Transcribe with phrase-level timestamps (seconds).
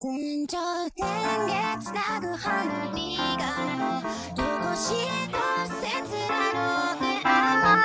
[0.00, 1.04] 天井天
[1.48, 4.00] 月つなぐ花火が
[4.36, 5.38] どこしえと
[5.74, 5.84] 切
[6.30, 7.82] なのねあ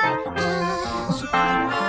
[1.32, 1.83] あ